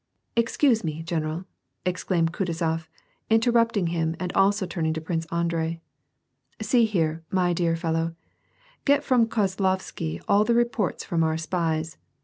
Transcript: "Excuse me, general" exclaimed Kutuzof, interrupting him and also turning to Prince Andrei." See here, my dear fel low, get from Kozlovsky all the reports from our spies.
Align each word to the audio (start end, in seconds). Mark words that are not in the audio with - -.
"Excuse 0.35 0.83
me, 0.83 1.03
general" 1.03 1.45
exclaimed 1.85 2.33
Kutuzof, 2.33 2.87
interrupting 3.29 3.85
him 3.85 4.15
and 4.19 4.33
also 4.33 4.65
turning 4.65 4.93
to 4.93 4.99
Prince 4.99 5.27
Andrei." 5.31 5.79
See 6.59 6.85
here, 6.85 7.23
my 7.29 7.53
dear 7.53 7.75
fel 7.75 7.91
low, 7.91 8.15
get 8.83 9.03
from 9.03 9.27
Kozlovsky 9.27 10.19
all 10.27 10.43
the 10.43 10.55
reports 10.55 11.03
from 11.03 11.21
our 11.23 11.37
spies. 11.37 11.97